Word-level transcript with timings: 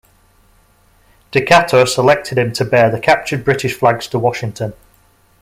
Decatur 1.29 1.85
selected 1.85 2.39
him 2.39 2.51
to 2.53 2.65
bear 2.65 2.89
the 2.89 2.99
captured 2.99 3.45
British 3.45 3.77
flags 3.77 4.07
to 4.07 4.17
Washington. 4.17 4.73